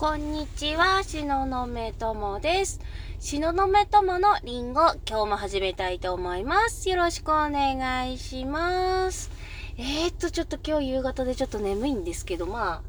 [0.00, 2.80] こんにちは、しののめともです。
[3.18, 6.88] しののめとものりんご、今日も始めたいと思います。
[6.88, 9.30] よろしくお願いします。
[9.76, 12.82] えー、っと、ちょっと今日夕方でちょっと眠いんですけど、まあ、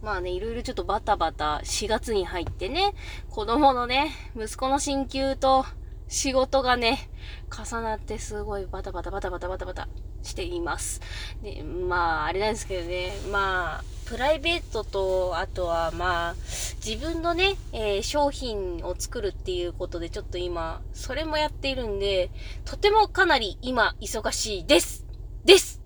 [0.00, 2.94] まあね、いろいろちょっとバタバタ4月に入ってね、
[3.28, 5.66] 子供のね、息子の進級と
[6.08, 7.10] 仕事がね、
[7.50, 9.86] 重なってすごいバタバタバタバタバタバタ
[10.22, 11.00] しています。
[11.42, 16.34] で、まあ、あれなんですけどね、まあ、プライベートと、あとはまあ、
[16.84, 22.30] 自分のね、えー、商品を作るっていうことでちょっと今、それもやっているんで、
[22.64, 25.06] とてもかなり今、忙しいです。
[25.44, 25.80] です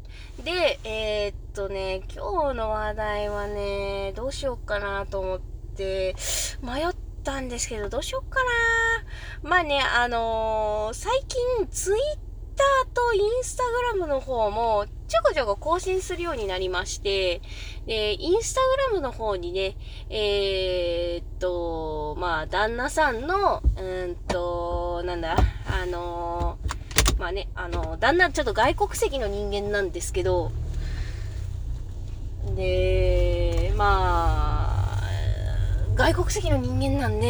[0.44, 5.40] で、えー、っとね、今日の話題はね、どうしようかなと思っ
[5.76, 6.14] て、
[6.62, 6.94] 迷っ
[7.24, 8.40] たんですけど、どうしようか
[9.42, 9.48] な。
[9.48, 17.40] まあね、あのー、最近、ツイッーとインスタグラムの方もちょこちょこ更新するようになりまして、
[17.86, 19.76] で、インスタグラムの方にね、
[20.10, 25.36] えー、っと、まあ、旦那さんの、うんと、なんだ、
[25.70, 26.58] あの、
[27.18, 30.50] まあね、あの、旦那ちょっと外国籍の人間なんですけど、
[32.54, 34.76] で、まあ、
[35.94, 37.26] 外国籍の人間なんで、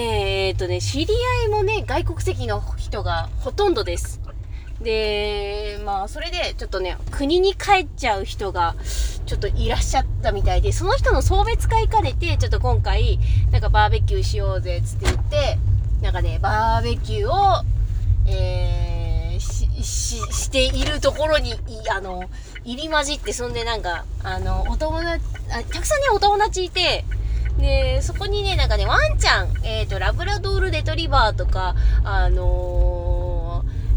[0.49, 4.21] え、っとね、知り合いもね、外国籍の人がほとんどです。
[4.81, 8.75] で、まあ、それで、ちょっとね、国に帰っちゃう人が、
[9.27, 13.19] ちょっといらっしゃったみたいで、その人の送別会兼ねて、ちょっと今回、
[13.51, 15.59] なんかバーベキューしようぜ、つって言って、
[16.03, 17.65] なんかね、バーベキューを、
[18.27, 21.55] えー、し、し、しているところに、
[21.91, 22.25] あの、
[22.65, 27.05] 入り混じって、そんでなんか、あの、お友達、あたくさんね、お友達いて、
[27.59, 33.06] で、そこにね、なんかね、ワンちゃん、えっ、ー、と、ラブラドールレトリバーとか、あのー、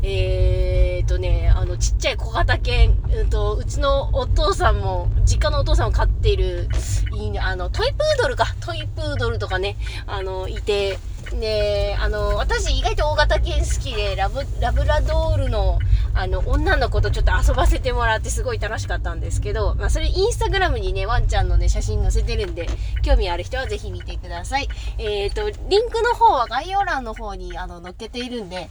[0.02, 6.70] えーとね、あの、ちっちゃい小型犬、うんと、うちのお父さんも、実家のお父さんも飼っている、
[7.14, 9.76] いいねあの、トイプードルか、トイプードルとかね、
[10.06, 11.00] あの、いて、
[11.32, 15.80] で、あの、私意外と大型犬好きで、ラブ、ラブラドールの、
[16.14, 22.68] あの、女の子とちょっと遊ばせてもらってすごい楽しかったんですけど、まあ、それインスタグラムにね、ワンちゃんのね、写真載せてるんで、
[23.04, 24.68] 興味ある人はぜひ見てください。
[24.98, 28.70] えっ、ー、と、リンクの方は概要欄の方に、あの、載っけているんで、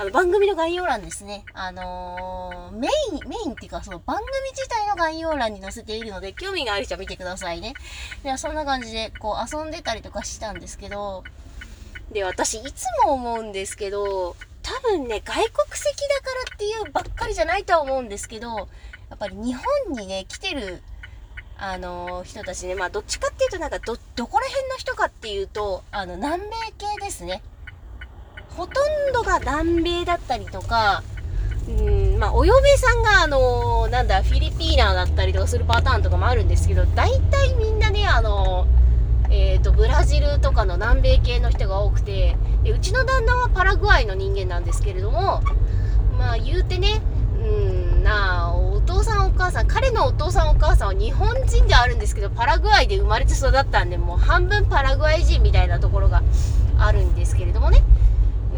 [0.00, 1.44] あの、番組の概要欄ですね。
[1.52, 7.74] あのー、メイン、メインっていうか、その番組自体の概要欄に載せているので、興味がある人は見てくださいね。
[8.22, 11.22] では、そんな感じで、こう、遊んでたりとかしたんですけど、
[12.12, 15.44] で、私、いつも思うんですけど、多分ね、外国
[15.74, 18.64] 籍だからっていうばっかりじゃないとは思うんですけど、や
[19.16, 20.82] っぱり日本にね、来てる、
[21.58, 27.42] あのー、人たちね、まあ、どっちかっていうと、なんか、ど、どこら辺の人かっていうと、あの、南米系ですね。
[28.60, 31.02] ほとんどが南米だったりとか、
[31.66, 38.66] うんまあ、お嫁さんが、あの、なんだ、フィリピーナーだったりとかするパターンとかもあるんですけど、大体みんなね、あの、
[39.30, 45.40] えっ、ー、と、ブラジルとかの南米系の人が多くてで、うちの旦那はパラグアイの人間なんですけれども、
[46.18, 47.00] まあ、言うてね、
[47.38, 56.22] うんなあ、お父さんお母さん、彼のお父さんお母さんは日本人ではあるんですけど、パラグアイで生まれて育ったんで、もう半分パラグアイ人みたいなところが
[56.78, 57.82] あるんですけれどもね。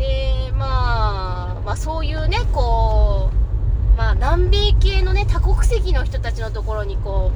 [0.03, 7.31] で、まあ、まあそういうね、こう、まあ南米系のね、多国籍の人たちのところにこ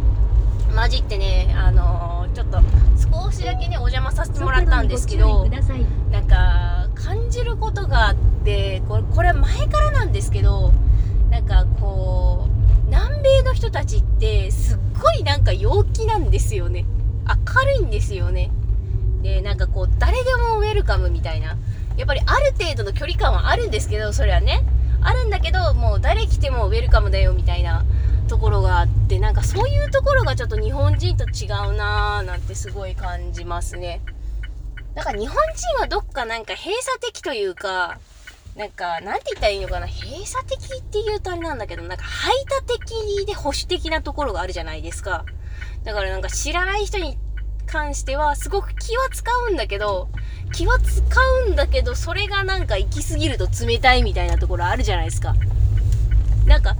[0.71, 2.59] う、混じってね、あのー、ちょっと
[3.25, 10.73] 少しだけね、お邪魔させてもらったんですけど、なんか、感じることがあって、これ、これは前からなんですけど、
[11.31, 16.85] なんかこう、南米の人たちってすっごいなんか陽気なんですよね。
[17.27, 18.51] 明るいんですよね。
[19.23, 21.57] で、なんかこう、誰でもウェルカムみたいな。
[21.97, 24.63] やっぱりある程度の距離感はあるんですけど、それはね。
[25.03, 27.85] あるんだけど、もう誰来てもウェルカムだよみたいな
[28.29, 34.01] ところがあって、なんかそういうところがちょっと日本人と違うなーなんてすごい感じますね。
[34.95, 37.99] なんか日本人はどっかなんか閉鎖的というか、
[38.57, 45.25] なんか、なんて言ったらいいのかな閉鎖的って言うとあれなんだけど、なんか排他的で保守的なところがあるじゃないですか。
[45.85, 47.19] だからなんか知らない人に
[47.67, 50.09] 関してはすごく気は使うんだけど、
[50.53, 51.03] 気は使
[51.47, 55.35] うんだけど、それがなんか行き過ぎると冷たいみたいなところあるじゃないですか。
[56.47, 56.77] なんか、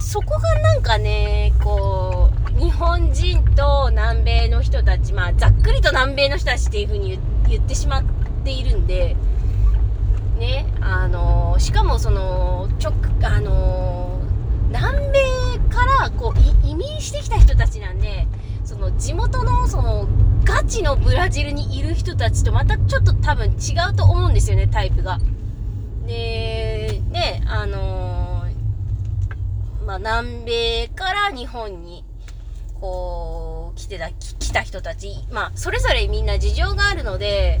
[0.00, 7.18] そこがなんかね、こう、日本人と南米の人たち、まあ、ざっくりと南米の人たちっていう風に
[7.48, 8.04] 言ってしまっ
[8.44, 9.16] ているんで、
[10.38, 14.20] ね、あのしかもその、ちょ、あの
[14.68, 15.18] 南米
[15.74, 18.26] からこう移民してきた人たちなんで、
[18.64, 20.06] その地元のその
[20.46, 25.18] ガチのブラジルにいる人たちとまたちょっと多分違うと思うんですよね、タイプが。
[26.06, 32.04] で、ね、あのー、まあ、南米から日本に、
[32.80, 37.60] こう来てた、来た人たち、まあ、それぞれみんな事情があるので、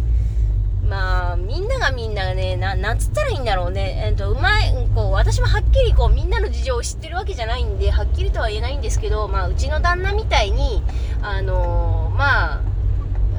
[0.88, 4.04] まあ、みんながみんながね、な、なんつったらいいんだろうね。
[4.06, 10.82] えっと、うまい、こう、私もはっきりこう、みんなの事情を知ってるわけじゃないんで、はっきりとは言えないんですけど、まあ、うちの旦那みたいに、
[11.22, 12.62] あのー、まあ、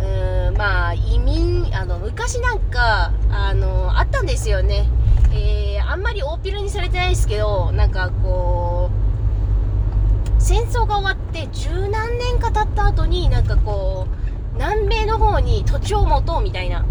[0.02, 4.88] うーん、まあ、移民、あの、昔なんか、あの、あったんですよね。
[5.34, 8.90] えー、あんまり大っぴらにされてないですけど、なんかこ
[10.38, 14.08] う、戦争が終わって十何年か経った後に、なんかこ
[14.54, 16.86] う、南米の方に土地を持とうみたいな、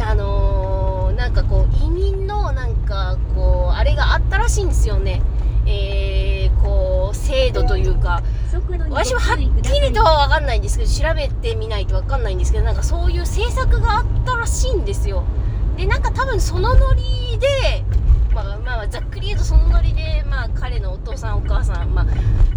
[0.00, 5.22] あのー、なんかこう、移民のなんかこう、あれがあったらしいんですよね。
[5.66, 8.22] えー、こう、制度というか、
[8.90, 15.24] 私ははっきりとは分かんないんですけど、調べてみないと分かんないんですけど、なんかそういう政策があったらしいんですよ。
[15.76, 17.84] で、なんか多分そのノリで、
[18.34, 22.06] まあ、まあ、ざっくり言うとそのノリで、まあ、彼のお父さんお母さん、ま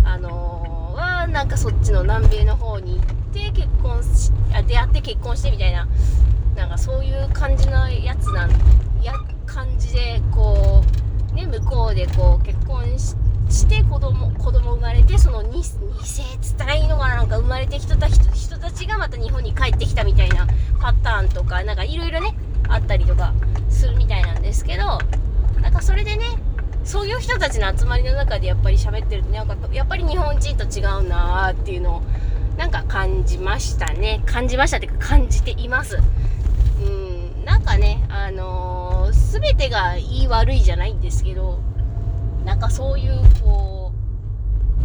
[0.06, 5.88] あ、あのー、は、なんかそっちの南米の方に行って結婚し、あ出会って結婚してみたいな、
[6.56, 8.52] なんかそういう感じのやつなん、
[9.04, 9.14] や、
[9.46, 10.84] 感じで、こ
[11.32, 20.48] う、ね、向こうでこう結婚してして子供子供生まれてその 2, 2世つったらいいのかななんか生まれてきた人人たちがまた日本に帰ってきたみたいな
[20.80, 22.36] パターンとかなんかいろいろね
[22.70, 23.34] あったりとか
[23.70, 25.00] するみたいなんですけど
[25.62, 26.24] なんかそれでね
[26.84, 32.02] そういう人たちの集まりの中でやっぱり喋ってるとねなんかやっぱり日本人と違うなーっていうのを
[32.58, 34.22] なんか感じましたね。
[34.26, 36.00] 感じましたっていうか感じています。
[36.84, 41.60] うんなんかねあのー、全てがいい悪いじゃないんですけど
[42.46, 43.92] なんかそういうこ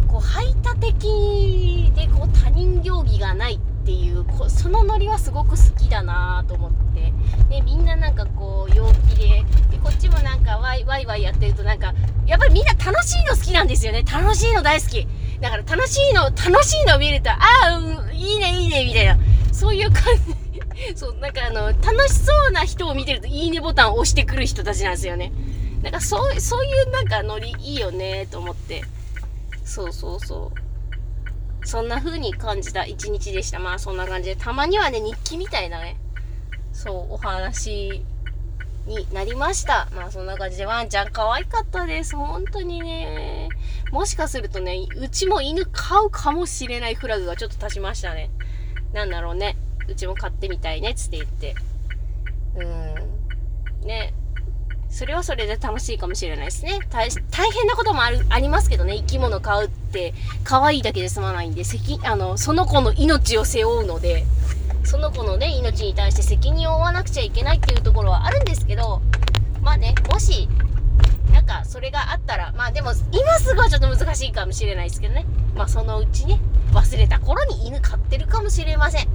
[0.05, 7.13] うこう排他的でこう他人行儀がないっていうこそのノリはすごく好きだなと思って。
[7.49, 11.93] でみんななんかこう陽気ででこっちもなんかワイワイワイやってるとなんか
[12.25, 14.03] やっぱりみんな楽しいの好きなんですよね。
[14.03, 15.07] 楽しいの大好き。
[15.39, 19.17] だから楽しいの楽しいのを見るとああ、いいねいいねみたいな。
[19.51, 20.37] そういう感じ。
[20.95, 25.31] そうなんかあの楽しそうな人を見てるといいねボタンを押してくる人たちなんですよね。
[25.81, 28.83] なんかそう、そういうなんかノリいいよねと思って。
[29.63, 31.67] そうそうそう。
[31.67, 33.59] そんな風に感じた一日でした。
[33.59, 34.35] まあそんな感じで。
[34.35, 35.97] たまにはね、日記みたいなね、
[36.73, 38.03] そう、お話
[38.85, 39.89] になりました。
[39.93, 42.15] まあそんな感じでワンちゃん可愛かったです。
[42.15, 43.49] 本当にね。
[43.91, 48.29] もしかするとね、うちも犬飼うかもしれないフラグがちょっと立ちましたね。
[48.93, 49.57] なんだろうね。
[49.89, 51.55] うちも飼ってみたいね、つって言って。
[52.55, 53.87] うん。
[53.87, 54.13] ね。
[54.89, 56.79] それはそれで楽しいかもしれないですね。
[56.91, 60.13] 大変なこともある、ありますけどね、生き物飼うって、
[60.43, 64.25] 可愛いだけで済まないんで、責、あの、その子の命を背負うので、
[64.83, 69.01] その子のね、命に対して責任を負わなくちゃいけないっていうところはあるんですけど、
[69.61, 70.47] まあね、もし、
[71.33, 75.25] なんか、それがあったら、まあでも、今すぐはちょっと難しいかもしれないですけどね。
[75.55, 76.39] まあそのうちね、
[76.71, 79.07] 忘れた頃に犬飼ってるかもしれません。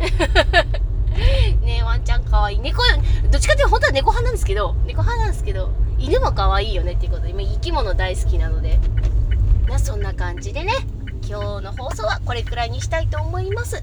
[1.56, 2.58] ねワンちゃんかわい。
[2.58, 2.82] 猫、
[3.30, 8.78] どっちかっていうと本当は猫派なんですけど、猫派なんですけど、犬も可愛いよねっていうことで、今生き物大好きなので、
[9.68, 10.72] まあそんな感じでね、
[11.28, 13.82] 今日の放送はこれくらいにしたいと思います。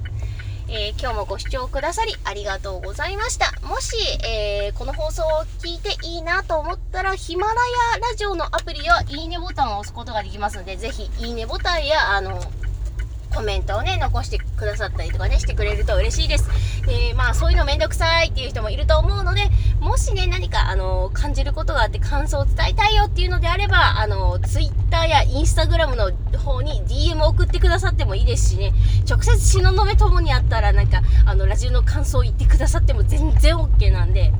[0.72, 3.52] えー、今日もご視聴くださりありがとうございました。
[3.66, 5.26] もし、えー、この放送を
[5.58, 12.40] 聞いていいなと思ったら、ヒマラヤラジオのアプリはいいねボタンを押すことができますので、ぜひいいねボタンや、あの、
[13.34, 16.48] コメントをね、残してくださったりとかね、してくれると嬉しいです。
[16.86, 28.72] で、まあ、そういうのめんどくさいっていう人もいると思うので、もしね、何か、あの、感じることがあって感想を伝えたいよっていうのであれば、あの、Twitter や Instagram の方に DM を送ってくださってもいいですしね、
[29.08, 34.32] 直接東雲ともにあったら、なんか、あの、ラジオの感想を言ってくださっても全然 OK なんで、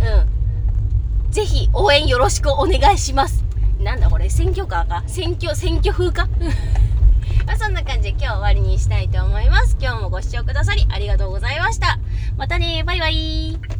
[0.00, 1.30] うん。
[1.30, 3.44] ぜひ、応援よろしくお願いします。
[3.78, 5.04] なんだこれ、選挙カーか？
[5.06, 6.28] 選挙、選挙風か？
[7.50, 9.76] まあ、そんな感じで今日終わりにしたいと思います。
[9.80, 11.98] 今日もご視聴くださりありがとうございました。
[12.36, 13.79] またねバイバイ